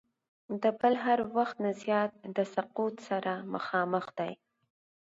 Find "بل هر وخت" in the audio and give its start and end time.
0.79-1.55